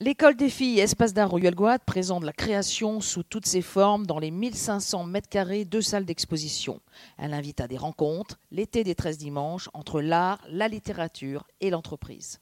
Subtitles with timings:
[0.00, 4.20] L'école des filles Espace d'art Royal Guad présente la création sous toutes ses formes dans
[4.20, 6.80] les 1500 mètres carrés de salles d'exposition.
[7.16, 12.38] Elle invite à des rencontres, l'été des 13 dimanches, entre l'art, la littérature et l'entreprise.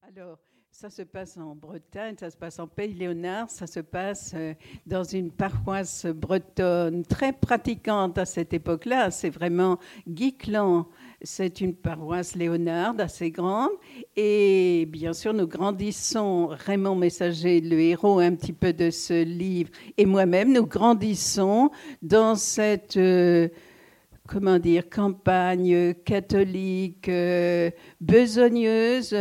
[0.00, 0.38] Alors,
[0.80, 4.54] ça se passe en Bretagne, ça se passe en Pays Léonard, ça se passe euh,
[4.86, 9.10] dans une paroisse bretonne très pratiquante à cette époque-là.
[9.10, 10.86] C'est vraiment Guiclan
[11.20, 13.72] c'est une paroisse léonarde assez grande.
[14.14, 19.70] Et bien sûr, nous grandissons, Raymond Messager, le héros un petit peu de ce livre,
[19.96, 21.70] et moi-même, nous grandissons
[22.02, 23.48] dans cette, euh,
[24.28, 29.12] comment dire, campagne catholique, euh, besogneuse,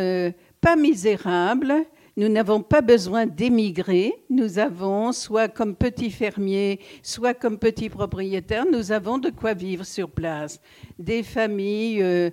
[0.68, 1.86] pas misérable,
[2.18, 4.14] nous n'avons pas besoin d'émigrer.
[4.30, 9.86] Nous avons, soit comme petits fermiers, soit comme petits propriétaires, nous avons de quoi vivre
[9.86, 10.60] sur place.
[11.00, 12.32] Des familles euh,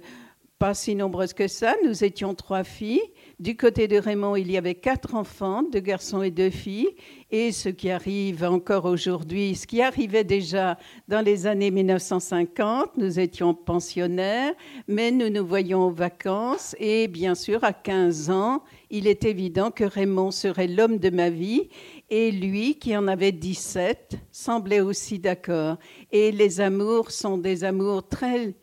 [0.58, 1.76] pas si nombreuses que ça.
[1.84, 3.02] Nous étions trois filles.
[3.40, 6.94] Du côté de Raymond, il y avait quatre enfants, deux garçons et deux filles.
[7.32, 13.18] Et ce qui arrive encore aujourd'hui, ce qui arrivait déjà dans les années 1950, nous
[13.18, 14.52] étions pensionnaires,
[14.86, 16.76] mais nous nous voyions aux vacances.
[16.78, 21.28] Et bien sûr, à 15 ans, il est évident que Raymond serait l'homme de ma
[21.28, 21.68] vie.
[22.10, 25.78] Et lui, qui en avait 17, semblait aussi d'accord.
[26.12, 28.54] Et les amours sont des amours très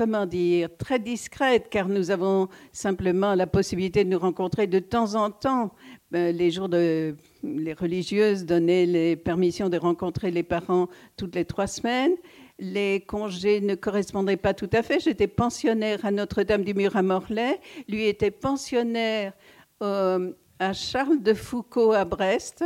[0.00, 5.14] comment dire, très discrète, car nous avons simplement la possibilité de nous rencontrer de temps
[5.14, 5.74] en temps.
[6.10, 11.44] Ben, les jours de, les religieuses donnaient les permissions de rencontrer les parents toutes les
[11.44, 12.14] trois semaines.
[12.58, 15.00] Les congés ne correspondaient pas tout à fait.
[15.00, 17.60] J'étais pensionnaire à Notre-Dame du Mur à Morlaix.
[17.86, 19.34] Lui était pensionnaire
[19.82, 22.64] euh, à Charles de Foucault à Brest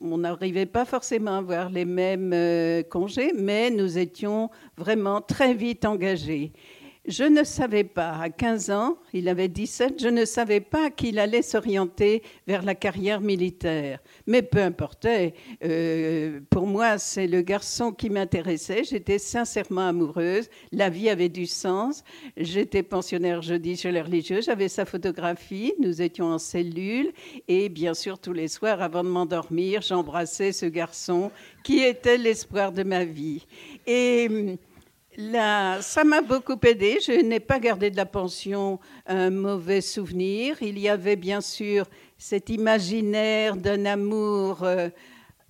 [0.00, 5.54] on n'arrivait pas forcément à avoir les mêmes euh, congés, mais nous étions vraiment très
[5.54, 6.52] vite engagés.
[7.06, 11.18] Je ne savais pas, à 15 ans, il avait 17, je ne savais pas qu'il
[11.18, 13.98] allait s'orienter vers la carrière militaire.
[14.26, 18.84] Mais peu importait, euh, pour moi, c'est le garçon qui m'intéressait.
[18.84, 22.04] J'étais sincèrement amoureuse, la vie avait du sens.
[22.38, 27.12] J'étais pensionnaire jeudi chez les religieux, j'avais sa photographie, nous étions en cellule,
[27.48, 31.30] et bien sûr, tous les soirs, avant de m'endormir, j'embrassais ce garçon
[31.64, 33.46] qui était l'espoir de ma vie.
[33.86, 34.56] Et
[35.16, 36.98] ça m'a beaucoup aidé.
[37.04, 40.56] Je n'ai pas gardé de la pension un mauvais souvenir.
[40.60, 41.86] Il y avait bien sûr
[42.18, 44.88] cet imaginaire d'un amour euh,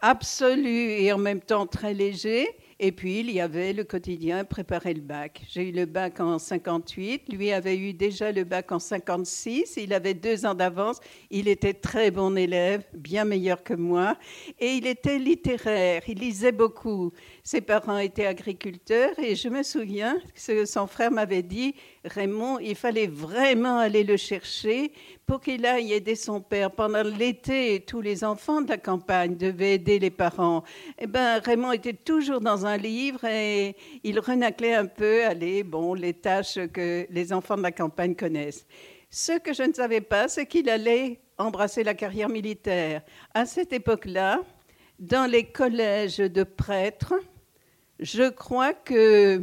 [0.01, 2.47] absolu et en même temps très léger.
[2.81, 5.43] Et puis, il y avait le quotidien préparer le bac.
[5.49, 7.33] J'ai eu le bac en 58.
[7.33, 9.75] Lui avait eu déjà le bac en 56.
[9.77, 10.99] Il avait deux ans d'avance.
[11.31, 14.17] Il était très bon élève, bien meilleur que moi.
[14.59, 16.03] Et il était littéraire.
[16.09, 17.13] Il lisait beaucoup.
[17.47, 19.19] Ses parents étaient agriculteurs.
[19.19, 20.17] Et je me souviens
[20.47, 24.93] que son frère m'avait dit, Raymond, il fallait vraiment aller le chercher
[25.27, 26.71] pour qu'il aille aider son père.
[26.71, 30.65] Pendant l'été, tous les enfants de la campagne devaient aider les parents.
[30.99, 35.93] Eh ben, Raymond était toujours dans un livre et il renaclait un peu, allez, bon,
[35.93, 38.67] les tâches que les enfants de la campagne connaissent.
[39.11, 43.03] Ce que je ne savais pas, c'est qu'il allait embrasser la carrière militaire.
[43.35, 44.41] À cette époque-là,
[44.99, 47.15] dans les collèges de prêtres,
[48.01, 49.43] je crois que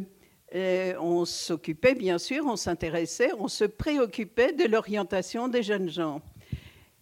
[0.53, 6.22] euh, on s'occupait, bien sûr, on s'intéressait, on se préoccupait de l'orientation des jeunes gens.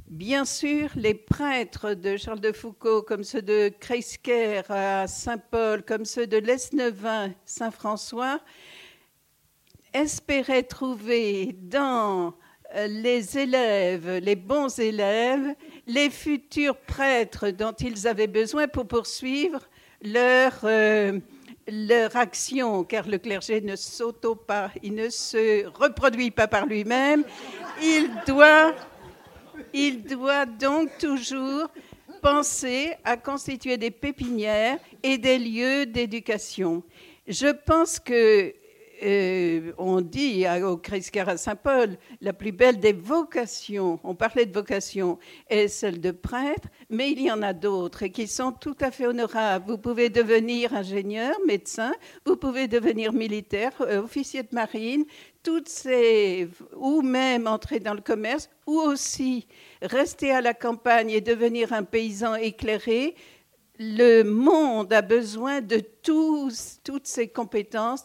[0.08, 6.06] Bien sûr, les prêtres de Charles de Foucault, comme ceux de Creisker à Saint-Paul, comme
[6.06, 8.40] ceux de Lesnevin, Saint-François,
[9.94, 12.34] espéraient trouver dans
[12.76, 15.56] euh, les élèves, les bons élèves,
[15.88, 19.68] les futurs prêtres dont ils avaient besoin pour poursuivre
[20.04, 20.60] leur...
[20.64, 21.20] Euh,
[21.72, 27.24] leur action, car le clergé ne s'auto pas, il ne se reproduit pas par lui-même,
[27.82, 28.74] il doit,
[29.74, 31.68] il doit donc toujours
[32.22, 36.84] penser à constituer des pépinières et des lieux d'éducation.
[37.28, 38.54] Je pense que
[39.04, 44.54] euh, on dit au Christ à Saint-Paul, la plus belle des vocations, on parlait de
[44.54, 48.92] vocation, est celle de prêtre, mais il y en a d'autres qui sont tout à
[48.92, 49.66] fait honorables.
[49.68, 51.94] Vous pouvez devenir ingénieur, médecin,
[52.26, 55.06] vous pouvez devenir militaire, euh, officier de marine,
[55.44, 59.48] toutes ces, ou même entrer dans le commerce, ou aussi
[59.82, 63.16] rester à la campagne et devenir un paysan éclairé
[63.80, 68.04] le monde a besoin de toutes ces compétences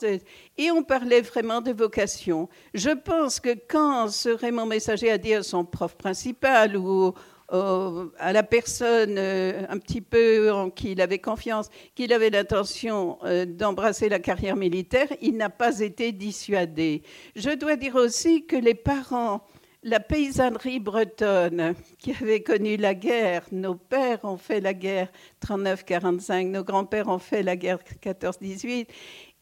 [0.56, 2.48] et on parlait vraiment de vocation.
[2.74, 7.12] Je pense que quand ce Raymond Messager a dit à son prof principal ou
[7.50, 13.18] à la personne euh, un petit peu en qui il avait confiance qu'il avait l'intention
[13.24, 17.02] euh, d'embrasser la carrière militaire, il n'a pas été dissuadé.
[17.36, 19.42] Je dois dire aussi que les parents
[19.84, 25.12] la paysannerie bretonne qui avait connu la guerre, nos pères ont fait la guerre
[25.46, 28.86] 39-45, nos grands-pères ont fait la guerre 14-18,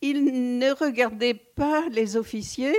[0.03, 2.77] ils ne regardaient pas les officiers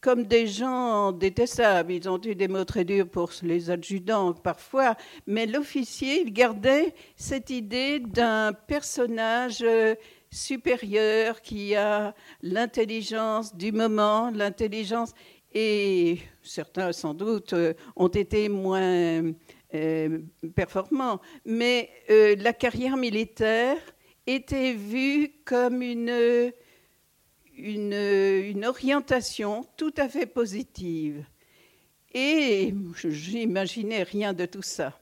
[0.00, 1.92] comme des gens détestables.
[1.92, 6.94] Ils ont eu des mots très durs pour les adjudants parfois, mais l'officier, il gardait
[7.14, 9.94] cette idée d'un personnage euh,
[10.30, 15.12] supérieur qui a l'intelligence du moment, l'intelligence,
[15.54, 19.32] et certains sans doute euh, ont été moins
[19.74, 20.18] euh,
[20.54, 23.78] performants, mais la carrière militaire
[24.26, 26.52] était vue comme une
[27.56, 31.24] une, orientation tout à fait positive.
[32.14, 32.74] Et
[33.04, 34.98] j'imaginais rien de tout ça.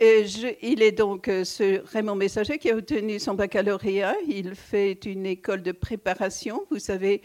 [0.00, 4.16] Il est donc euh, ce Raymond Messager qui a obtenu son baccalauréat.
[4.26, 6.64] Il fait une école de préparation.
[6.70, 7.22] Vous savez,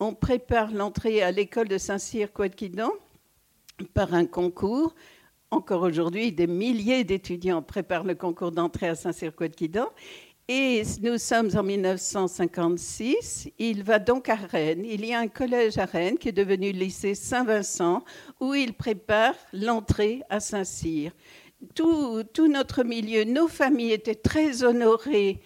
[0.00, 2.90] on prépare l'entrée à l'école de Saint-Cyr-Couette-Quidan
[3.94, 4.94] par un concours.
[5.50, 9.88] Encore aujourd'hui, des milliers d'étudiants préparent le concours d'entrée à Saint-Cyr-Couette-Quidan.
[10.48, 13.50] Et nous sommes en 1956.
[13.58, 14.84] Il va donc à Rennes.
[14.84, 18.04] Il y a un collège à Rennes qui est devenu le lycée Saint-Vincent
[18.40, 21.12] où il prépare l'entrée à Saint-Cyr.
[21.74, 25.40] Tout, notre milieu, nos familles étaient très honorées.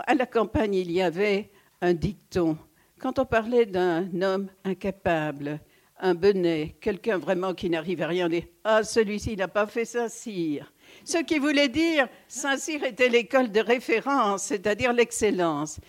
[0.00, 1.50] À la campagne, il y avait
[1.80, 2.58] un dicton.
[3.02, 5.58] Quand on parlait d'un homme incapable,
[5.98, 9.84] un benet, quelqu'un vraiment qui n'arrive à rien, on dit Ah, celui-ci n'a pas fait
[10.08, 10.72] sire.
[11.04, 15.80] Ce qui voulait dire, Saint-Cyr était l'école de référence, c'est-à-dire l'excellence.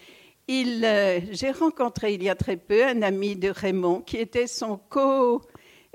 [0.49, 4.79] Euh, j'ai rencontré il y a très peu un ami de Raymond qui était son
[4.89, 5.39] co,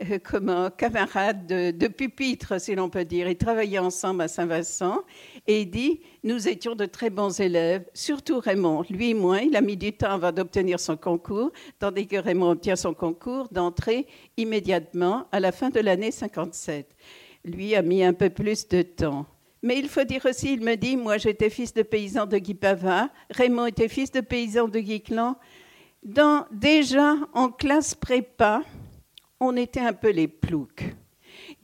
[0.09, 3.29] euh, camarade de, pupitre, si l'on peut dire.
[3.29, 5.03] Ils travaillaient ensemble à Saint-Vincent
[5.49, 8.85] et il dit Nous étions de très bons élèves, surtout Raymond.
[8.89, 11.51] Lui, moins, il a mis du temps avant d'obtenir son concours,
[11.81, 14.07] tandis que Raymond obtient son concours d'entrée
[14.37, 16.95] immédiatement à la fin de l'année 57
[17.45, 19.27] lui a mis un peu plus de temps.
[19.63, 22.55] Mais il faut dire aussi, il me dit, moi j'étais fils de paysan de Guy
[22.55, 25.37] Pavin, Raymond était fils de paysan de Guy Clan.
[26.53, 28.63] Déjà en classe prépa,
[29.41, 30.95] on était un peu les ploucs.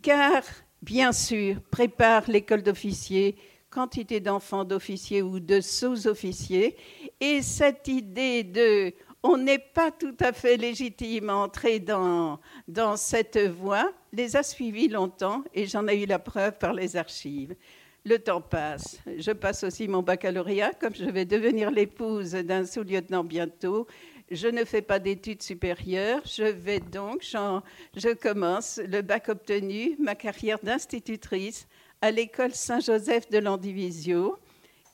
[0.02, 0.42] Car,
[0.82, 3.36] bien sûr, prépare l'école d'officier,
[3.74, 6.76] quantité d'enfants d'officiers ou de sous-officiers,
[7.20, 8.94] et cette idée de
[9.26, 12.38] on n'est pas tout à fait légitime à entrer dans,
[12.68, 16.94] dans cette voie, les a suivis longtemps et j'en ai eu la preuve par les
[16.94, 17.56] archives.
[18.04, 19.00] Le temps passe.
[19.16, 23.86] Je passe aussi mon baccalauréat, comme je vais devenir l'épouse d'un sous-lieutenant bientôt.
[24.30, 26.20] Je ne fais pas d'études supérieures.
[26.26, 31.66] Je vais donc, je commence le bac obtenu, ma carrière d'institutrice
[32.04, 34.36] à l'école Saint-Joseph de Landivisio.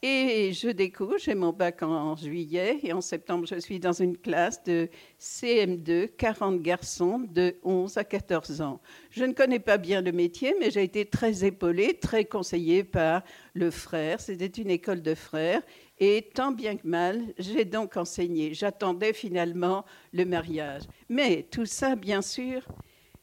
[0.01, 4.17] Et je découvre, j'ai mon bac en juillet et en septembre, je suis dans une
[4.17, 4.89] classe de
[5.21, 8.81] CM2, 40 garçons de 11 à 14 ans.
[9.11, 13.25] Je ne connais pas bien le métier, mais j'ai été très épaulée, très conseillée par
[13.55, 14.21] le frère.
[14.21, 15.63] C'était une école de frères.
[15.99, 18.55] Et tant bien que mal, j'ai donc enseigné.
[18.55, 20.83] J'attendais finalement le mariage.
[21.09, 22.63] Mais tout ça, bien sûr,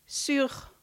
[0.06, 0.77] sur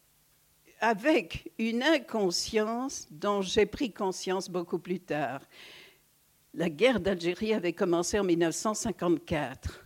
[0.84, 5.40] avec une inconscience dont j'ai pris conscience beaucoup plus tard.
[6.52, 9.82] La guerre d'Algérie avait commencé en 1954,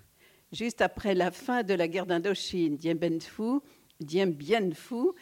[0.51, 5.13] juste après la fin de la guerre d'Indochine, Dien Bien Phu,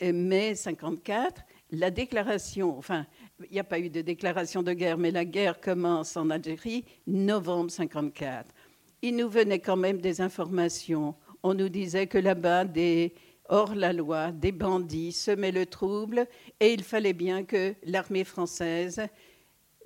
[0.00, 1.42] mai 54.
[1.72, 3.06] La déclaration, enfin,
[3.40, 6.86] il n'y a pas eu de déclaration de guerre, mais la guerre commence en Algérie,
[7.06, 8.54] novembre 54.
[9.02, 11.14] Il nous venait quand même des informations.
[11.42, 13.12] On nous disait que là-bas, des
[13.48, 16.26] hors-la-loi, des bandits semaient le trouble
[16.60, 19.00] et il fallait bien que l'armée française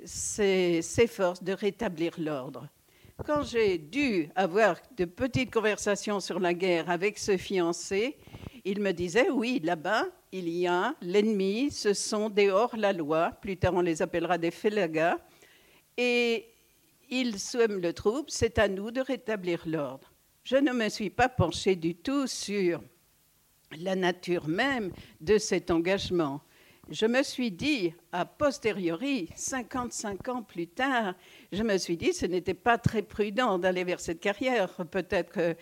[0.04, 2.68] s'efforce de rétablir l'ordre.
[3.26, 8.16] Quand j'ai dû avoir de petites conversations sur la guerre avec ce fiancé,
[8.64, 13.74] il me disait, oui, là-bas, il y a l'ennemi, ce sont des hors-la-loi, plus tard
[13.74, 15.18] on les appellera des félagas,
[15.96, 16.46] et
[17.10, 20.12] ils sèment le trouble, c'est à nous de rétablir l'ordre.
[20.44, 22.80] Je ne me suis pas penchée du tout sur
[23.78, 26.42] la nature même de cet engagement
[26.90, 31.14] je me suis dit, a posteriori, 55 ans plus tard,
[31.52, 34.74] je me suis dit, ce n'était pas très prudent d'aller vers cette carrière.
[34.90, 35.56] Peut-être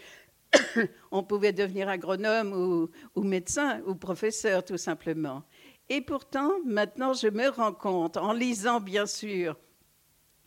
[1.10, 5.42] qu'on pouvait devenir agronome ou, ou, médecin ou professeur, tout simplement.
[5.90, 9.56] Et pourtant, maintenant, je me rends compte, en lisant bien sûr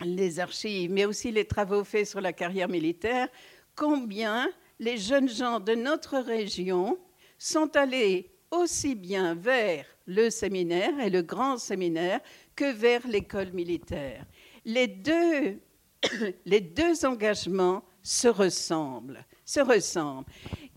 [0.00, 3.28] les archives, mais aussi les travaux faits sur la carrière militaire,
[3.76, 4.48] combien
[4.80, 6.98] les jeunes gens de notre région
[7.42, 12.20] sont allés aussi bien vers le séminaire et le grand séminaire
[12.54, 14.24] que vers l'école militaire.
[14.64, 15.58] Les deux,
[16.44, 19.24] les deux engagements se ressemblent.
[19.44, 20.26] se ressemblent.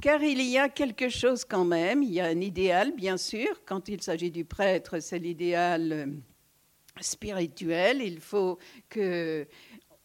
[0.02, 3.62] Car il y a quelque chose quand même, il y a un idéal, bien sûr.
[3.66, 6.14] Quand il s'agit du prêtre, c'est l'idéal
[7.00, 8.02] spirituel.
[8.02, 8.58] Il faut
[8.90, 9.48] que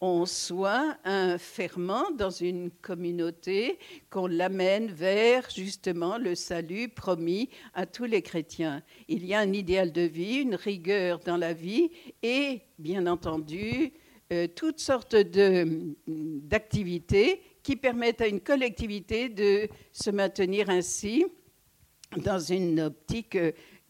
[0.01, 3.77] on soit un ferment dans une communauté,
[4.09, 8.81] qu'on l'amène vers justement le salut promis à tous les chrétiens.
[9.07, 11.91] Il y a un idéal de vie, une rigueur dans la vie
[12.23, 13.93] et, bien entendu,
[14.33, 15.15] euh, toutes sortes
[16.07, 21.25] d'activités qui permettent à une collectivité de se maintenir ainsi
[22.17, 23.37] dans une optique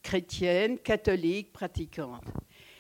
[0.04, 2.26] chrétienne, catholique, pratiquante.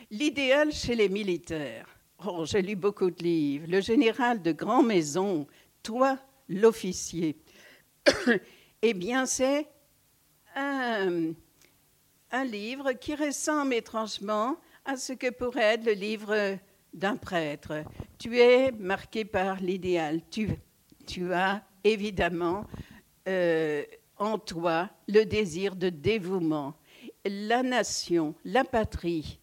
[0.09, 2.00] L'idéal chez les militaires.
[2.23, 3.65] Oh, j'ai lu beaucoup de livres.
[3.67, 5.47] Le général de grand maison,
[5.81, 7.35] toi, l'officier.
[8.83, 9.67] eh bien, c'est
[10.55, 11.33] un,
[12.45, 16.57] livre qui ressemble étrangement à ce que pourrait être le livre
[16.93, 17.83] d'un prêtre.
[18.19, 20.21] Tu es marqué par l'idéal.
[20.29, 20.49] Tu,
[21.07, 22.65] tu as évidemment
[23.27, 23.83] euh,
[24.17, 26.75] en toi le désir de dévouement.
[27.25, 29.40] La nation, la patrie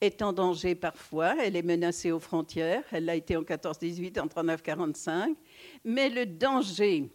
[0.00, 4.26] est en danger parfois, elle est menacée aux frontières, elle l'a été en 14-18, en
[4.26, 5.34] 39-45,
[5.84, 7.10] mais le danger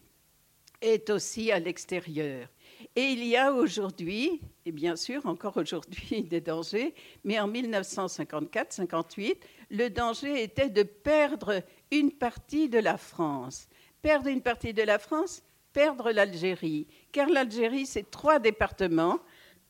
[0.81, 2.47] est aussi à l'extérieur.
[2.95, 9.37] Et il y a aujourd'hui, et bien sûr encore aujourd'hui, des dangers, mais en 1954-58,
[9.71, 13.67] le danger était de perdre une partie de la France.
[14.01, 16.87] Perdre une partie de la France, perdre l'Algérie.
[17.11, 19.19] Car l'Algérie, c'est trois départements,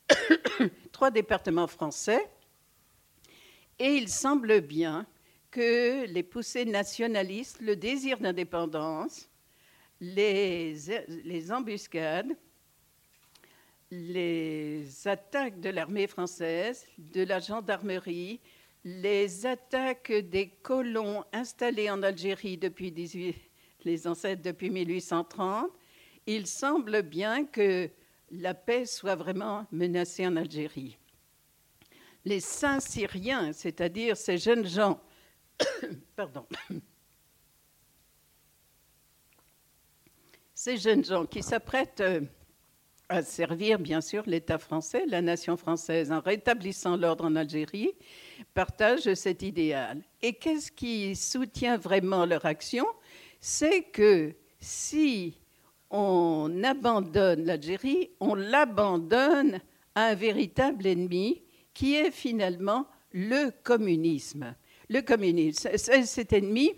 [0.91, 2.27] trois départements français.
[3.79, 5.05] Et il semble bien
[5.51, 9.29] que les poussées nationalistes, le désir d'indépendance,
[10.01, 12.35] les, embuscades,
[13.91, 18.39] les attaques de l'armée française, de la gendarmerie,
[18.83, 23.35] les attaques des colons installés en Algérie depuis 18,
[23.85, 25.69] les ancêtres depuis 1830,
[26.25, 27.89] il semble bien que
[28.31, 30.97] la paix soit vraiment menacée en Algérie.
[32.25, 35.01] Les saints syriens, c'est-à-dire ces jeunes gens,
[36.15, 36.45] pardon,
[40.55, 42.21] ces jeunes gens qui s'apprêtent euh,
[43.09, 47.91] à servir, bien sûr, l'État français, la nation française, en rétablissant l'ordre en Algérie,
[48.53, 50.01] partagent cet idéal.
[50.21, 52.85] Et qu'est-ce qui soutient vraiment leur action?
[53.39, 55.37] C'est que si
[55.89, 59.59] on abandonne l'Algérie, on l'abandonne
[59.93, 61.42] à un véritable ennemi
[61.73, 64.55] qui est finalement le communisme.
[64.89, 66.73] Le communisme, cet ennemi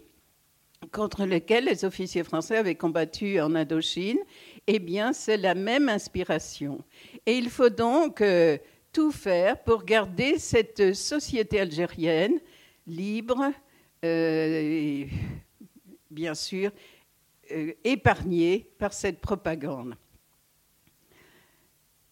[0.92, 4.20] contre lequel les officiers français avaient combattu en Indochine,
[4.68, 6.84] eh bien, c'est la même inspiration.
[7.26, 8.58] Et il faut donc euh,
[8.92, 12.40] tout faire pour garder cette société algérienne
[12.88, 13.52] libre,
[14.04, 15.06] euh,
[16.12, 16.72] bien sûr,
[17.52, 19.96] euh, épargnée par cette propagande.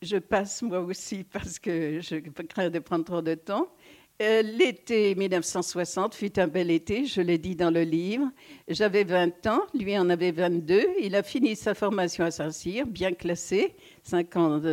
[0.04, 3.70] Je passe moi aussi parce que je crains de prendre trop de temps.
[4.22, 8.30] Euh, l'été 1960 fut un bel été, je l'ai dit dans le livre.
[8.68, 10.84] J'avais 20 ans, lui en avait 22.
[11.02, 14.64] Il a fini sa formation à Saint-Cyr, bien classé, 50,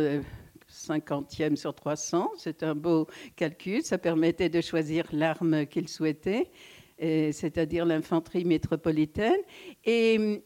[0.69, 2.31] 50e sur 300.
[2.37, 3.07] C'est un beau
[3.37, 3.83] calcul.
[3.83, 6.51] Ça permettait de choisir l'arme qu'il souhaitait,
[6.99, 9.39] c'est-à-dire l'infanterie métropolitaine.
[9.85, 10.43] Et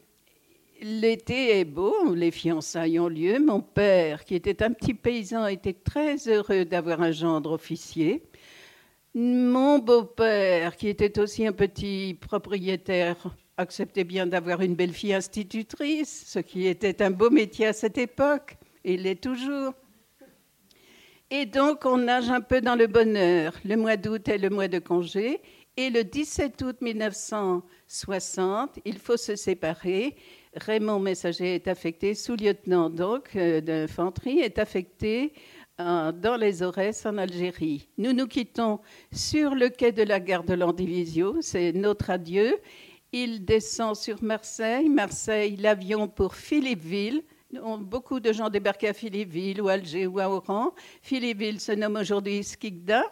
[0.81, 3.39] L'été est beau, les fiançailles ont lieu.
[3.39, 8.23] Mon père, qui était un petit paysan, était très heureux d'avoir un gendre officier.
[9.13, 13.15] Mon beau-père, qui était aussi un petit propriétaire,
[13.57, 17.97] acceptait bien d'avoir une belle fille institutrice, ce qui était un beau métier à cette
[17.97, 19.73] époque, et l'est toujours.
[21.31, 23.53] Et donc, on nage un peu dans le bonheur.
[23.63, 25.41] Le mois d'août est le mois de congé.
[25.77, 30.15] Et le 17 août 1960, il faut se séparer.
[30.55, 35.33] Raymond Messager est affecté, sous-lieutenant donc euh, d'infanterie, est affecté
[35.81, 37.89] euh, dans les Aurès en Algérie.
[37.97, 38.79] Nous nous quittons
[39.11, 42.57] sur le quai de la gare de Landivisio, c'est notre adieu.
[43.11, 44.89] Il descend sur Marseille.
[44.89, 47.23] Marseille, l'avion pour Philippeville.
[47.79, 50.73] Beaucoup de gens débarquent à Philippeville ou Alger ou à Oran.
[51.01, 53.03] Philippeville se nomme aujourd'hui Skikda.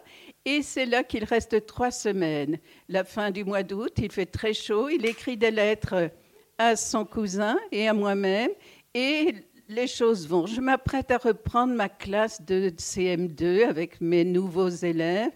[0.43, 2.57] Et c'est là qu'il reste trois semaines.
[2.89, 4.89] La fin du mois d'août, il fait très chaud.
[4.89, 6.09] Il écrit des lettres
[6.57, 8.51] à son cousin et à moi-même.
[8.93, 9.36] Et
[9.69, 10.45] les choses vont.
[10.45, 15.31] Je m'apprête à reprendre ma classe de CM2 avec mes nouveaux élèves.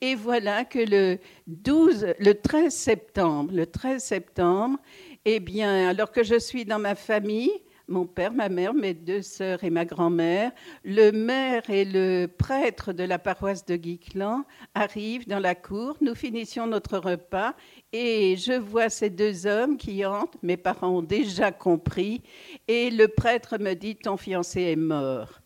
[0.00, 4.78] Et voilà que le 12, le 13 septembre, le 13 septembre,
[5.24, 7.50] eh bien, alors que je suis dans ma famille,
[7.88, 10.52] mon père, ma mère, mes deux sœurs et ma grand-mère,
[10.84, 14.44] le maire et le prêtre de la paroisse de Guiclan
[14.74, 15.96] arrivent dans la cour.
[16.02, 17.54] Nous finissions notre repas
[17.92, 20.38] et je vois ces deux hommes qui entrent.
[20.42, 22.22] Mes parents ont déjà compris
[22.66, 25.40] et le prêtre me dit Ton fiancé est mort.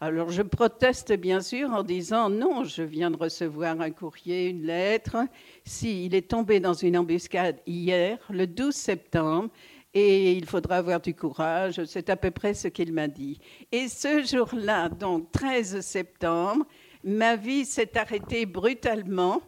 [0.00, 4.66] Alors je proteste bien sûr en disant non, je viens de recevoir un courrier, une
[4.66, 5.16] lettre.
[5.64, 9.50] Si, il est tombé dans une embuscade hier, le 12 septembre,
[9.94, 11.82] et il faudra avoir du courage.
[11.84, 13.38] C'est à peu près ce qu'il m'a dit.
[13.70, 16.66] Et ce jour-là, donc 13 septembre,
[17.04, 19.40] ma vie s'est arrêtée brutalement.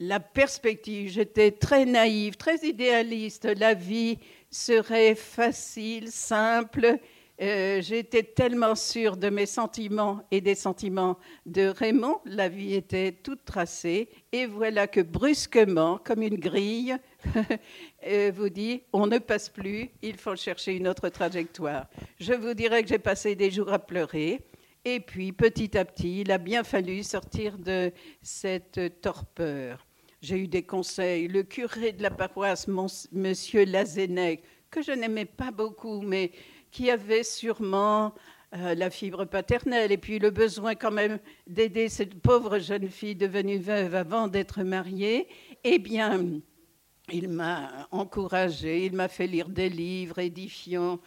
[0.00, 3.46] La perspective, j'étais très naïve, très idéaliste.
[3.58, 6.98] La vie serait facile, simple.
[7.40, 12.20] Euh, j'étais tellement sûre de mes sentiments et des sentiments de Raymond.
[12.26, 14.08] La vie était toute tracée.
[14.30, 16.96] Et voilà que brusquement, comme une grille,
[18.06, 21.88] euh, vous dit on ne passe plus, il faut chercher une autre trajectoire.
[22.20, 24.42] Je vous dirais que j'ai passé des jours à pleurer.
[24.84, 29.87] Et puis, petit à petit, il a bien fallu sortir de cette torpeur.
[30.20, 31.28] J'ai eu des conseils.
[31.28, 32.66] Le curé de la paroisse,
[33.12, 36.32] monsieur Lazenec, que je n'aimais pas beaucoup, mais
[36.70, 38.14] qui avait sûrement
[38.54, 43.14] euh, la fibre paternelle et puis le besoin quand même d'aider cette pauvre jeune fille
[43.14, 45.28] devenue veuve avant d'être mariée,
[45.64, 46.40] eh bien,
[47.12, 50.98] il m'a encouragé, il m'a fait lire des livres édifiants.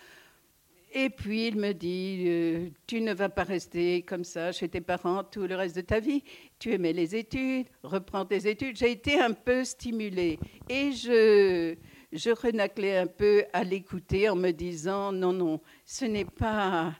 [0.93, 4.81] Et puis il me dit, euh, tu ne vas pas rester comme ça chez tes
[4.81, 6.21] parents tout le reste de ta vie.
[6.59, 8.75] Tu aimais les études, reprends tes études.
[8.75, 11.75] J'ai été un peu stimulée et je,
[12.11, 16.93] je renaclais un peu à l'écouter en me disant, non, non, ce n'est pas...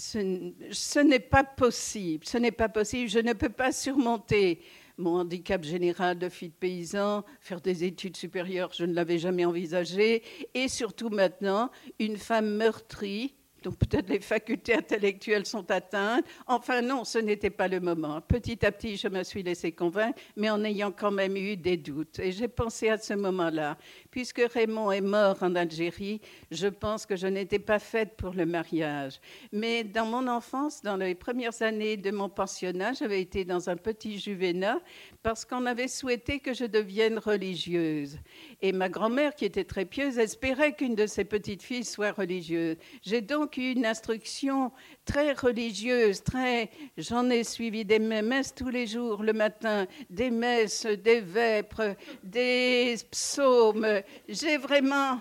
[0.00, 4.60] Ce, n'est pas possible, ce n'est pas possible, je ne peux pas surmonter
[4.96, 9.44] mon handicap général de fille de paysan, faire des études supérieures, je ne l'avais jamais
[9.44, 10.22] envisagé,
[10.54, 16.24] et surtout maintenant, une femme meurtrie, donc peut-être les facultés intellectuelles sont atteintes.
[16.46, 18.20] Enfin non, ce n'était pas le moment.
[18.20, 21.76] Petit à petit, je me suis laissée convaincre, mais en ayant quand même eu des
[21.76, 22.18] doutes.
[22.18, 23.76] Et j'ai pensé à ce moment-là,
[24.18, 26.20] puisque Raymond est mort en Algérie,
[26.50, 29.20] je pense que je n'étais pas faite pour le mariage.
[29.52, 33.76] Mais dans mon enfance, dans les premières années de mon pensionnat, j'avais été dans un
[33.76, 34.80] petit juvénat
[35.22, 38.18] parce qu'on avait souhaité que je devienne religieuse.
[38.60, 42.76] Et ma grand-mère, qui était très pieuse, espérait qu'une de ses petites filles soit religieuse.
[43.02, 44.72] J'ai donc eu une instruction
[45.08, 46.70] très religieuse, très.
[46.98, 52.94] J'en ai suivi des messes tous les jours le matin, des messes, des vêpres, des
[53.10, 54.02] psaumes.
[54.28, 55.18] J'ai vraiment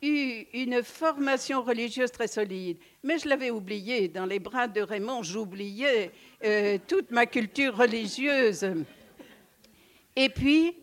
[0.00, 4.06] eu une formation religieuse très solide, mais je l'avais oublié.
[4.06, 6.12] Dans les bras de Raymond, j'oubliais
[6.44, 8.64] euh, toute ma culture religieuse.
[10.14, 10.76] Et puis,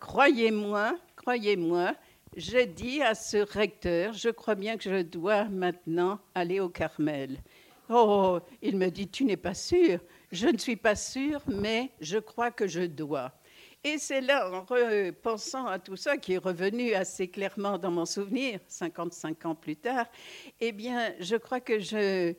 [0.00, 1.94] croyez-moi, croyez-moi,
[2.34, 7.42] j'ai dit à ce recteur, je crois bien que je dois maintenant aller au Carmel.
[7.90, 9.98] Oh, il me dit, tu n'es pas sûr.
[10.30, 13.32] Je ne suis pas sûr, mais je crois que je dois.
[13.82, 18.04] Et c'est là, en repensant à tout ça, qui est revenu assez clairement dans mon
[18.04, 20.06] souvenir, 55 ans plus tard,
[20.60, 22.34] eh bien, je crois que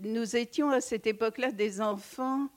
[0.00, 2.48] nous étions à cette époque-là des enfants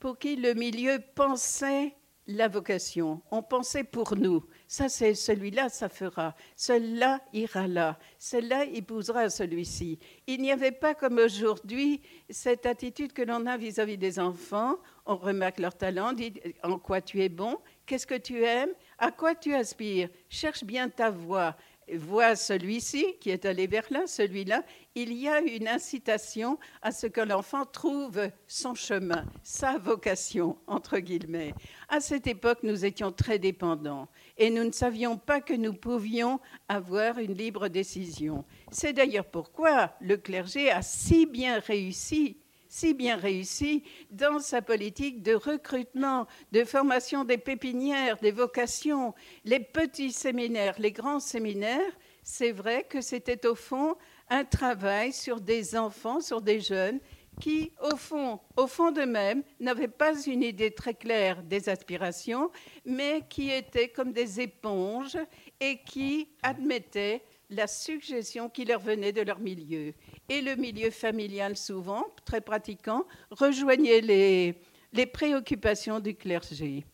[0.00, 1.94] pour qui le milieu pensait
[2.26, 3.20] la vocation.
[3.30, 4.44] On pensait pour nous.
[4.72, 6.34] Ça, c'est celui-là, ça fera.
[6.56, 7.98] Celui-là ira là.
[8.18, 9.98] Celui-là épousera celui-ci.
[10.26, 14.76] Il n'y avait pas comme aujourd'hui cette attitude que l'on a vis-à-vis des enfants.
[15.04, 16.32] On remarque leur talent, dit
[16.62, 20.08] en quoi tu es bon, qu'est-ce que tu aimes, à quoi tu aspires?
[20.30, 21.54] Cherche bien ta voie
[21.94, 27.06] voit celui-ci qui est allé vers là, celui-là, il y a une incitation à ce
[27.06, 31.54] que l'enfant trouve son chemin, sa vocation, entre guillemets.
[31.88, 34.08] À cette époque, nous étions très dépendants
[34.42, 38.44] et nous ne savions pas que nous pouvions avoir une libre décision.
[38.72, 45.22] C'est d'ailleurs pourquoi le clergé a si bien réussi si bien réussi dans sa politique
[45.22, 51.92] de recrutement, de formation des pépinières, des vocations, les petits séminaires, les grands séminaires.
[52.22, 53.94] C'est vrai que c'était au fond
[54.30, 56.98] un travail sur des enfants, sur des jeunes
[57.40, 62.50] qui, au fond, au fond d'eux-mêmes, n'avaient pas une idée très claire des aspirations,
[62.84, 65.18] mais qui étaient comme des éponges
[65.60, 69.92] et qui admettaient la suggestion qui leur venait de leur milieu.
[70.28, 74.54] Et le milieu familial, souvent, très pratiquant, rejoignait les,
[74.92, 76.84] les préoccupations du clergé.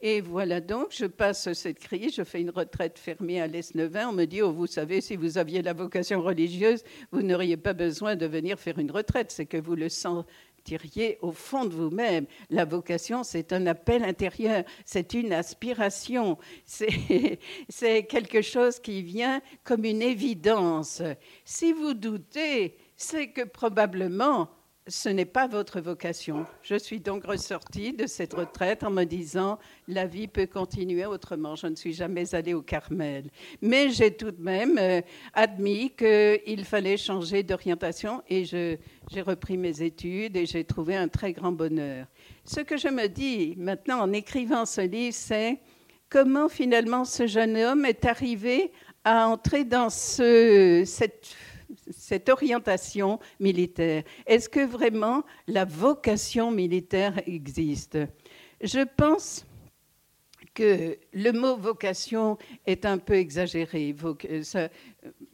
[0.00, 4.10] Et voilà donc, je passe cette crise, je fais une retraite fermée à l'Esnevin.
[4.10, 7.72] On me dit, oh, vous savez, si vous aviez la vocation religieuse, vous n'auriez pas
[7.72, 9.32] besoin de venir faire une retraite.
[9.32, 10.30] C'est que vous le sentez
[10.68, 12.26] diriez au fond de vous-même.
[12.50, 19.84] La vocation, c'est un appel intérieur, c'est une aspiration, c'est quelque chose qui vient comme
[19.84, 21.02] une évidence.
[21.44, 24.50] Si vous doutez, c'est que probablement
[24.88, 26.46] ce n'est pas votre vocation.
[26.62, 31.54] Je suis donc ressortie de cette retraite en me disant la vie peut continuer autrement.
[31.56, 33.30] Je ne suis jamais allée au Carmel.
[33.60, 35.02] Mais j'ai tout de même euh,
[35.34, 38.78] admis qu'il fallait changer d'orientation et j'ai
[39.20, 42.06] repris mes études et j'ai trouvé un très grand bonheur.
[42.44, 45.60] Ce que je me dis maintenant en écrivant ce livre, c'est
[46.08, 48.72] comment finalement ce jeune homme est arrivé
[49.04, 51.34] à entrer dans ce, cette
[51.90, 57.98] cette orientation militaire Est-ce que vraiment la vocation militaire existe?
[58.60, 59.46] Je pense
[60.54, 63.94] que le mot vocation est un peu exagéré.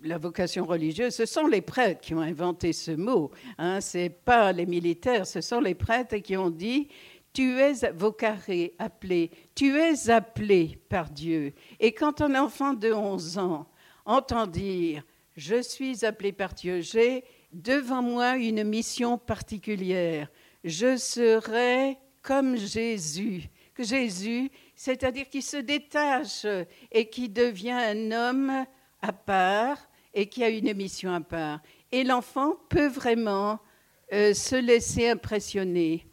[0.03, 3.31] la vocation religieuse, ce sont les prêtres qui ont inventé ce mot.
[3.57, 6.89] Hein, ce n'est pas les militaires, ce sont les prêtres qui ont dit
[7.33, 11.53] tu es vocaré, appelé, tu es appelé par Dieu.
[11.81, 13.67] Et quand un enfant de 11 ans
[14.05, 15.03] entend dire
[15.37, 20.29] je suis appelé par Dieu, j'ai devant moi une mission particulière.
[20.63, 23.49] Je serai comme Jésus.
[23.75, 26.47] Que Jésus, c'est-à-dire qui se détache
[26.93, 28.65] et qui devient un homme
[29.03, 29.79] à part
[30.15, 31.61] et qui a une mission à part.
[31.91, 33.59] Et l'enfant peut vraiment
[34.13, 36.07] euh, se laisser impressionner.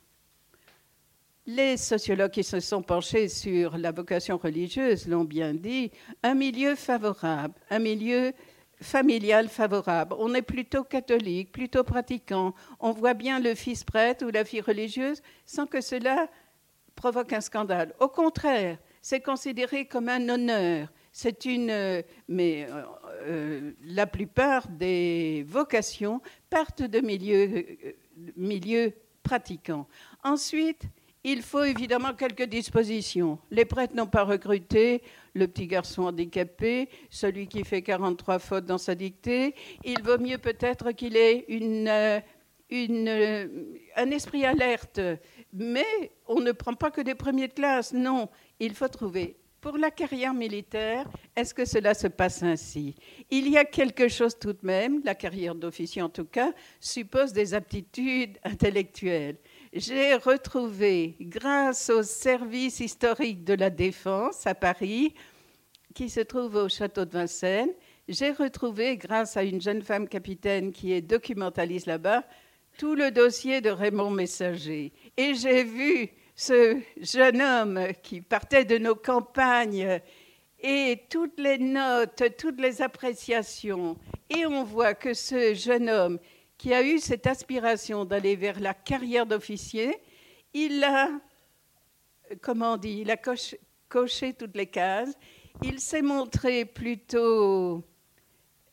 [1.45, 5.91] Les sociologues qui se sont penchés sur la vocation religieuse l'ont bien dit,
[6.23, 8.33] un milieu favorable, un milieu
[8.81, 10.15] familiale favorable.
[10.19, 12.53] On est plutôt catholique, plutôt pratiquant.
[12.79, 16.27] On voit bien le fils prêtre ou la fille religieuse sans que cela
[16.95, 17.93] provoque un scandale.
[17.99, 20.87] Au contraire, c'est considéré comme un honneur.
[21.11, 22.83] C'est une, mais euh,
[23.23, 27.93] euh, la plupart des vocations partent de euh,
[28.37, 29.87] milieux pratiquants.
[30.23, 30.83] Ensuite,
[31.23, 33.37] il faut évidemment quelques dispositions.
[33.51, 35.03] Les prêtres n'ont pas recruté
[35.33, 39.53] le petit garçon handicapé, celui qui fait 43 fautes dans sa dictée.
[39.83, 42.19] Il vaut mieux peut-être qu'il ait euh,
[42.73, 43.47] euh,
[43.95, 44.99] un esprit alerte.
[45.53, 47.93] Mais on ne prend pas que des premiers de classe.
[47.93, 48.29] Non,
[48.59, 49.37] il faut trouver.
[49.61, 52.95] Pour la carrière militaire, est-ce que cela se passe ainsi?
[53.29, 57.31] Il y a quelque chose tout de même, la carrière d'officier en tout cas, suppose
[57.31, 59.37] des aptitudes intellectuelles
[59.73, 65.13] j'ai retrouvé, grâce au service historique de la Défense à Paris,
[65.93, 67.71] qui se trouve au château de Vincennes,
[68.07, 72.23] j'ai retrouvé, grâce à une jeune femme capitaine qui est documentaliste là-bas,
[72.77, 74.91] tout le dossier de Raymond Messager.
[75.15, 80.01] Et j'ai vu ce jeune homme qui partait de nos campagnes
[80.59, 83.97] et toutes les notes, toutes les appréciations.
[84.29, 86.19] Et on voit que ce jeune homme
[86.61, 89.97] qui a eu cette aspiration d'aller vers la carrière d'officier,
[90.53, 91.09] il a,
[92.39, 95.15] comment on il a coché, toutes les cases.
[95.63, 97.83] Il s'est montré plutôt,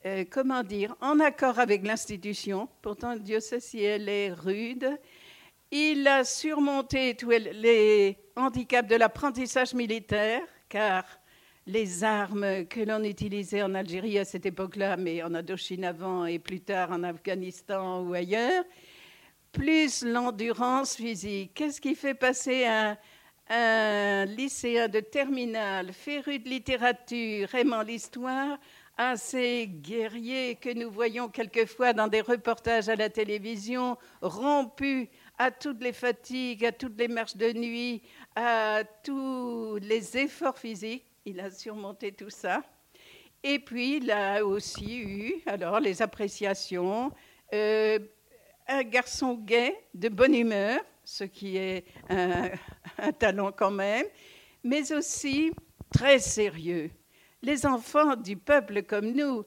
[0.04, 2.68] euh, comment dire, en accord avec l'institution.
[2.82, 5.00] Pourtant, Dieu sait si elle est rude.
[5.70, 11.06] Il a surmonté tous les handicaps de l'apprentissage militaire, car
[11.68, 16.38] les armes que l'on utilisait en Algérie à cette époque-là, mais en Indochine avant et
[16.38, 18.64] plus tard en Afghanistan ou ailleurs,
[19.52, 21.52] plus l'endurance physique.
[21.54, 22.96] Qu'est-ce qui fait passer un,
[24.24, 28.58] lycéen de terminale, féru de littérature, aimant l'histoire,
[28.96, 35.50] à ces guerriers que nous voyons quelquefois dans des reportages à la télévision, rompus à
[35.50, 38.02] toutes les fatigues, à toutes les marches de nuit,
[38.36, 41.07] à tous les efforts physiques?
[41.28, 42.62] Il a surmonté tout ça.
[43.42, 47.12] Et puis, il a aussi eu alors les appréciations.
[47.52, 47.98] Euh,
[48.66, 52.50] un garçon gay, de bonne humeur, ce qui est un,
[53.18, 54.04] talent quand même,
[54.64, 55.52] mais aussi
[55.90, 56.90] très sérieux.
[57.42, 59.44] Les enfants du peuple comme nous,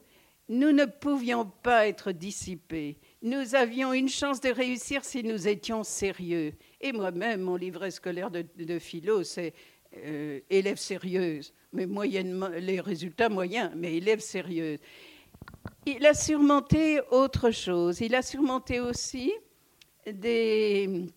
[0.50, 2.98] nous ne pouvions pas être dissipés.
[3.22, 6.54] Nous avions une chance de réussir si nous étions sérieux.
[6.80, 9.54] Et moi-même, mon livret scolaire de, de philo, c'est
[9.98, 11.88] euh, élève sérieuse, mais
[12.60, 14.79] les résultats moyens, mais élève sérieuse.
[15.86, 18.01] Il a surmonté autre chose.
[18.01, 19.31] Il a surmonté aussi
[20.05, 21.07] des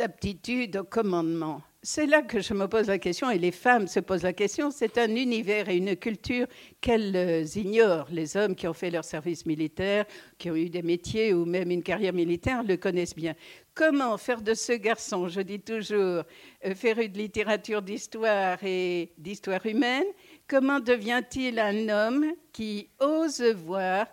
[0.00, 1.62] aptitudes au commandement.
[1.86, 4.70] C'est là que je me pose la question, et les femmes se posent la question.
[4.70, 6.46] C'est un univers et une culture
[6.80, 8.06] qu'elles ignorent.
[8.10, 10.06] Les hommes qui ont fait leur service militaire,
[10.38, 13.34] qui ont eu des métiers ou même une carrière militaire, le connaissent bien.
[13.74, 16.22] Comment faire de ce garçon, je dis toujours,
[16.64, 20.04] euh, féru de littérature, d'histoire et d'histoire humaine,
[20.46, 24.06] comment devient-il un homme qui ose voir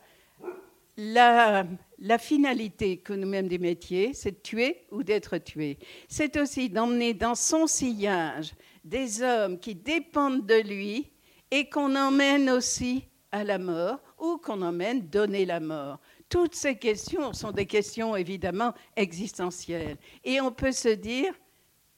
[0.97, 1.67] la,
[1.99, 5.77] la finalité que nous-mêmes des métiers, c'est de tuer ou d'être tué.
[6.07, 11.11] C'est aussi d'emmener dans son sillage des hommes qui dépendent de lui
[11.51, 15.99] et qu'on emmène aussi à la mort ou qu'on emmène donner la mort.
[16.31, 19.97] Toutes ces questions sont des questions évidemment existentielles.
[20.23, 21.33] Et on peut se dire,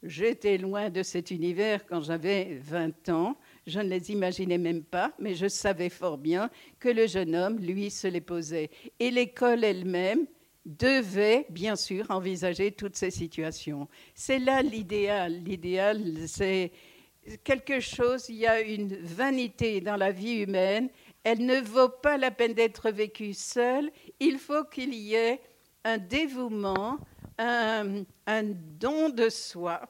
[0.02, 5.14] j'étais loin de cet univers quand j'avais 20 ans, je ne les imaginais même pas,
[5.20, 8.72] mais je savais fort bien que le jeune homme, lui, se les posait.
[9.00, 10.26] Et l'école elle-même
[10.66, 13.88] devait, bien sûr, envisager toutes ces situations.
[14.16, 15.44] C'est là l'idéal.
[15.44, 16.72] L'idéal, c'est
[17.44, 20.90] quelque chose, il y a une vanité dans la vie humaine.
[21.24, 23.92] Elle ne vaut pas la peine d'être vécue seule.
[24.20, 25.42] Il faut qu'il y ait
[25.84, 27.00] un dévouement,
[27.38, 28.04] un,
[28.80, 29.82] don de soi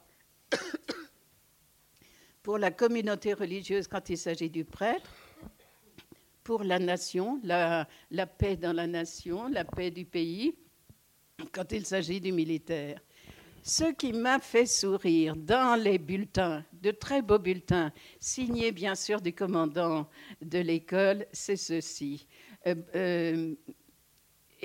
[2.43, 5.09] pour la communauté religieuse quand il s'agit du prêtre,
[6.43, 7.87] pour la nation, la,
[8.37, 10.55] paix dans la nation, la paix du pays,
[11.51, 12.99] quand il s'agit du militaire.
[13.65, 19.21] Ce qui m'a fait sourire dans les bulletins, de très beaux bulletins, signés bien sûr
[19.21, 20.09] du commandant
[20.41, 22.27] de l'école, c'est ceci.
[22.67, 23.55] Euh, euh,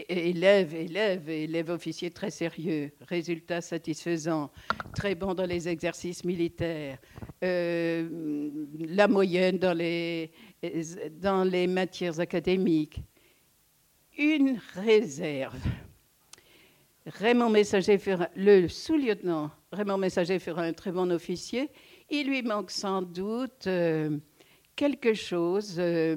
[0.08, 4.50] élève, élève, élève officier très sérieux, résultats satisfaisants,
[4.96, 6.98] très bon dans les exercices militaires,
[7.44, 10.32] euh, la moyenne dans les,
[11.20, 13.00] dans les matières académiques.
[14.18, 15.56] Une réserve.
[17.08, 21.70] Raymond Messager fera, le sous-lieutenant Raymond Messager fera un très bon officier.
[22.10, 24.18] Il lui manque sans doute euh,
[24.76, 26.16] quelque chose euh,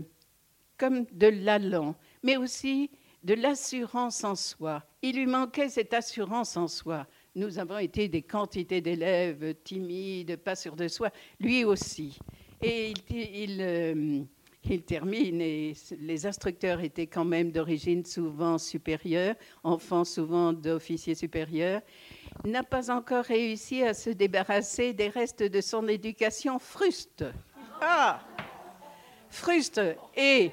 [0.77, 2.89] comme de l'allant, mais aussi
[3.23, 4.84] de l'assurance en soi.
[5.01, 7.08] Il lui manquait cette assurance en soi.
[7.36, 12.19] Nous avons été des quantités d'élèves timides, pas sûrs de soi, lui aussi.
[12.62, 14.21] Et il, euh,
[14.63, 21.82] il, termine, et les instructeurs étaient quand même d'origine souvent supérieure, enfants souvent d'officiers supérieurs,
[22.45, 27.26] n'a pas encore réussi à se débarrasser des restes de son éducation fruste.
[27.82, 28.21] Ah
[29.30, 29.82] Fruste.
[30.15, 30.52] Et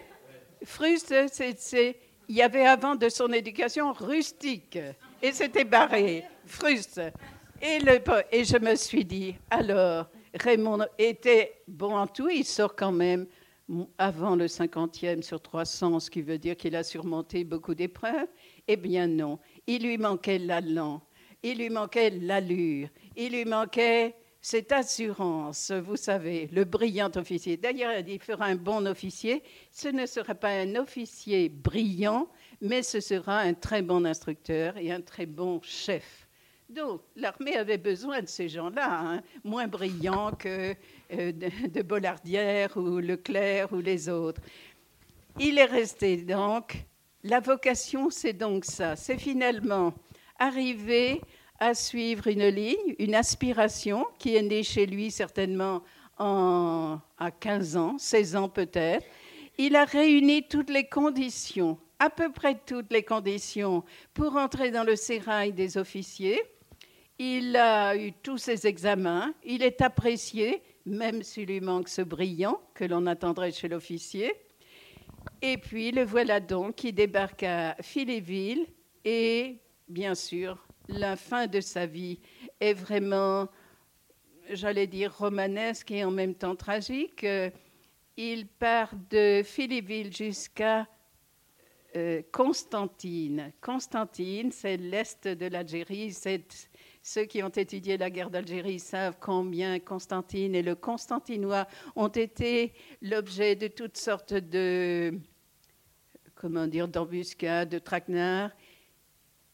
[0.64, 1.97] fruste, c'est
[2.29, 4.79] il y avait avant de son éducation rustique
[5.23, 7.01] et c'était barré, fruste.
[7.61, 12.77] Et, le, et je me suis dit, alors, Raymond était bon en tout, il sort
[12.77, 13.27] quand même
[13.98, 18.28] avant le 50e sur 300, ce qui veut dire qu'il a surmonté beaucoup d'épreuves.
[18.66, 21.02] Eh bien non, il lui manquait l'allant,
[21.42, 27.57] il lui manquait l'allure, il lui manquait cette assurance, vous savez, le brillant officier.
[27.57, 29.42] D'ailleurs, il fera un bon officier.
[29.70, 32.28] Ce ne sera pas un officier brillant,
[32.61, 36.28] mais ce sera un très bon instructeur et un très bon chef.
[36.68, 40.74] Donc, l'armée avait besoin de ces gens-là, hein, moins brillants que
[41.12, 44.40] euh, de, Bollardière ou Leclerc ou les autres.
[45.38, 46.85] Il est resté donc.
[47.25, 48.94] La vocation, c'est donc ça.
[48.94, 49.94] C'est finalement
[50.38, 51.21] arriver
[51.59, 55.83] à suivre une ligne, une aspiration qui est née chez lui certainement
[56.18, 59.05] en, à 15 ans, 16 ans peut-être.
[59.57, 63.83] Il a réuni toutes les conditions, à peu près toutes les conditions,
[64.14, 66.40] pour entrer dans le sérail des officiers.
[67.18, 72.61] Il a eu tous ses examens, il est apprécié, même s'il lui manque ce brillant
[72.74, 74.33] que l'on attendrait chez l'officier.
[75.42, 78.66] Et puis le voilà donc qui débarque à Phillyville
[79.04, 82.20] et, bien sûr, la fin de sa vie
[82.61, 83.48] est vraiment,
[84.50, 87.26] j'allais dire, romanesque et en même temps tragique.
[88.16, 90.87] Il part de Phillyville jusqu'à
[91.96, 93.52] euh, Constantine.
[93.61, 96.12] Constantine, c'est l'est de l'Algérie.
[97.11, 101.66] Ceux qui ont étudié la guerre d'Algérie savent combien Constantine et le Constantinois
[101.97, 105.18] ont été l'objet de toutes sortes de,
[106.35, 108.51] comment dire, d'embuscades, de traquenards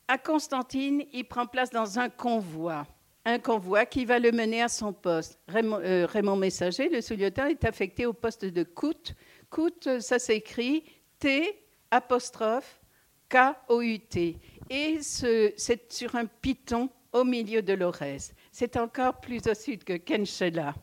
[0.09, 2.89] à Constantine, il prend place dans un convoi,
[3.25, 5.39] un convoi qui va le mener à son poste.
[5.47, 9.15] Raymond, euh, Messager, le sous-lieutenant, est affecté au poste de Coute.
[9.49, 10.83] Coute, ça s'écrit
[11.21, 12.81] T apostrophe
[13.29, 14.39] K-O-U-T.
[14.71, 18.35] Et c'est sur un piton au milieu de l'Aurès.
[18.53, 20.75] C'est encore plus au sud que Kenchela.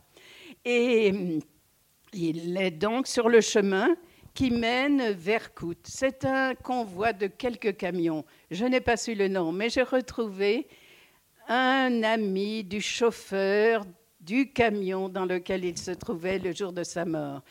[0.65, 1.39] Et hum,
[2.13, 3.95] il est donc sur le chemin
[4.33, 5.85] qui mène vers Coute.
[5.85, 8.25] C'est un convoi de quelques camions.
[8.49, 10.67] Je n'ai pas su le nom, mais j'ai retrouvé
[11.47, 13.83] un ami du chauffeur
[14.21, 17.41] du camion dans lequel il se trouvait le jour de sa mort.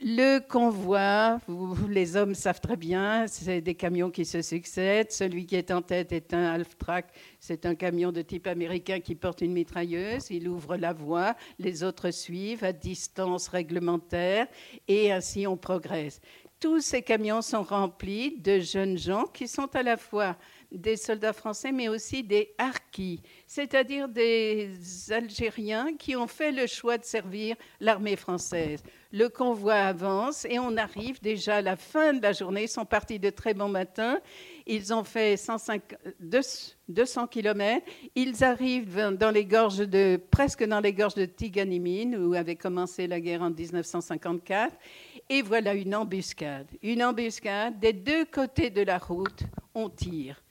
[0.00, 1.40] Le convoi,
[1.88, 5.10] les hommes savent très bien, c'est des camions qui se succèdent.
[5.10, 7.06] Celui qui est en tête est un half-track,
[7.40, 10.30] c'est un camion de type américain qui porte une mitrailleuse.
[10.30, 14.46] Il ouvre la voie, les autres suivent à distance réglementaire
[14.86, 16.20] et ainsi on progresse.
[16.60, 20.36] tous ces camions sont remplis de jeunes gens qui sont à la fois
[20.70, 24.70] des soldats français, mais aussi des harkis, c'est-à-dire des
[25.10, 28.82] Algériens qui ont fait le choix de servir l'armée française.
[29.10, 32.64] Le convoi avance et on arrive déjà à la fin de la journée.
[32.64, 34.20] Ils sont partis de très bon matin.
[34.66, 35.36] Ils ont fait
[36.20, 37.86] 200 km.
[38.14, 43.06] Ils arrivent dans les gorges de, presque dans les gorges de Tiganimine, où avait commencé
[43.06, 44.76] la guerre en 1954.
[45.30, 46.68] Et voilà une embuscade.
[46.82, 47.80] Une embuscade.
[47.80, 49.44] Des deux côtés de la route,
[49.74, 50.42] on tire.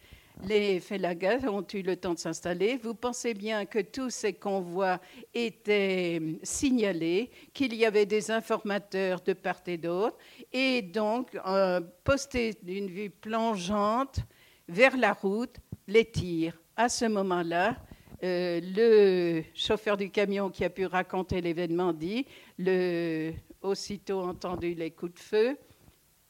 [0.45, 2.77] Les Félagas ont eu le temps de s'installer.
[2.77, 4.99] Vous pensez bien que tous ces convois
[5.33, 10.17] étaient signalés, qu'il y avait des informateurs de part et d'autre,
[10.53, 14.19] et donc euh, postés d'une vue plongeante
[14.69, 15.55] vers la route,
[15.87, 16.57] les tirs.
[16.75, 17.75] À ce moment-là,
[18.23, 22.27] euh, le chauffeur du camion qui a pu raconter l'événement dit,
[22.59, 25.57] le, aussitôt entendu les coups de feu,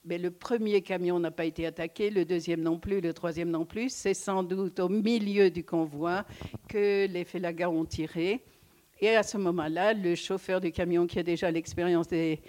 [0.07, 3.65] mais le premier camion n'a pas été attaqué, le deuxième non plus, le troisième non
[3.65, 3.89] plus.
[3.89, 6.23] C'est sans doute au milieu du convoi
[6.69, 8.41] que les Félagas ont tiré.
[8.99, 12.39] Et à ce moment-là, le chauffeur du camion qui a déjà l'expérience des,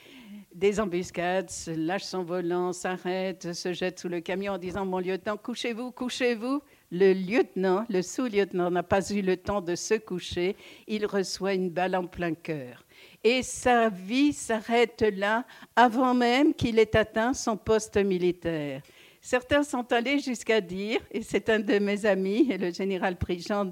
[0.54, 5.36] des embuscades lâche son volant, s'arrête, se jette sous le camion en disant Mon lieutenant,
[5.36, 6.62] couchez-vous, couchez-vous.
[6.90, 10.56] Le lieutenant, le sous-lieutenant, n'a pas eu le temps de se coucher.
[10.86, 12.84] Il reçoit une balle en plein cœur
[13.24, 18.82] et sa vie s'arrête là avant même qu'il ait atteint son poste militaire.
[19.20, 23.70] Certains sont allés jusqu'à dire, et c'est un de mes amis, le général Prigent,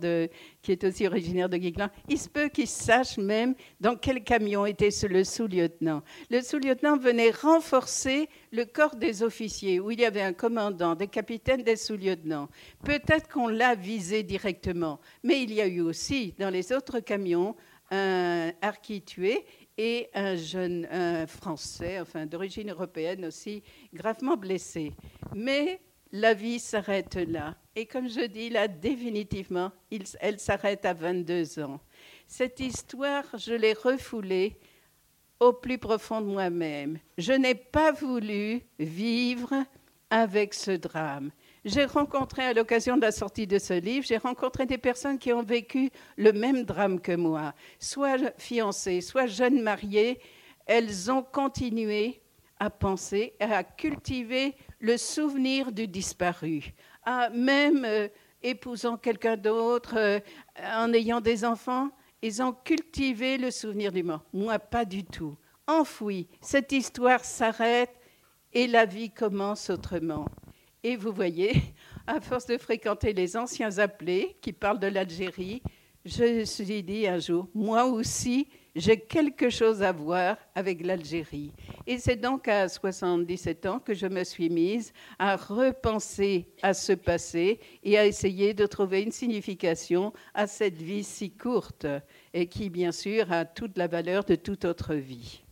[0.61, 4.67] qui est aussi originaire de Guiglan, il se peut qu'il sache même dans quel camion
[4.67, 6.03] était le sous-lieutenant.
[6.31, 11.07] Le sous-lieutenant venait renforcer le corps des officiers, où il y avait un commandant, des
[11.07, 12.49] capitaines, des sous-lieutenants.
[12.85, 17.55] Peut-être qu'on l'a visé directement, mais il y a eu aussi dans les autres camions
[17.91, 19.03] un harki
[19.79, 20.87] et un jeune
[21.27, 24.93] Français, enfin d'origine européenne aussi, gravement blessé.
[25.35, 25.81] Mais
[26.13, 27.57] la vie s'arrête là.
[27.75, 29.71] Et comme je dis, là, définitivement,
[30.21, 31.81] elle s'arrête à 22 ans.
[32.27, 34.57] Cette histoire, je l'ai refoulée
[35.39, 36.99] au plus profond de moi-même.
[37.19, 39.53] Je n'ai pas voulu vivre
[40.09, 41.31] avec ce drame.
[41.67, 45.33] J'ai rencontré, à l'occasion de la sortie de ce livre, j'ai rencontré des personnes qui
[45.33, 50.21] ont vécu le même drame que moi, soit fiancées, soit jeunes mariées.
[50.65, 52.23] Elles ont continué
[52.61, 56.73] à penser, à cultiver le souvenir du disparu,
[57.05, 58.07] à même euh,
[58.45, 60.21] épousant quelqu'un d'autre, euh,
[60.73, 61.91] en ayant des enfants,
[62.23, 64.25] ils ont cultivé le souvenir du mort.
[64.33, 65.37] Moi, pas du tout.
[65.67, 67.91] Enfoui, cette histoire s'arrête
[68.53, 70.27] et la vie commence autrement.
[70.87, 71.53] Et vous voyez,
[72.07, 75.61] à force de fréquenter les anciens appelés qui parlent de l'Algérie,
[76.05, 78.47] je me suis dit un jour, moi aussi,
[78.77, 81.51] j'ai quelque chose à voir avec l'Algérie.
[81.89, 86.93] Et c'est donc à 77 ans que je me suis mise à repenser à ce
[86.93, 91.89] passé et à essayer de trouver une signification à cette vie si courte
[92.33, 95.43] et qui, bien sûr, a toute la valeur de toute autre vie.